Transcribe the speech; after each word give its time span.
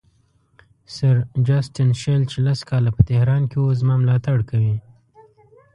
سر 0.95 1.15
جوسټین 1.47 1.89
شیل 2.01 2.21
چې 2.31 2.37
لس 2.45 2.59
کاله 2.69 2.91
په 2.97 3.01
تهران 3.09 3.41
کې 3.49 3.57
وو 3.59 3.77
زما 3.79 3.95
ملاتړ 4.01 4.37
کوي. 4.49 4.75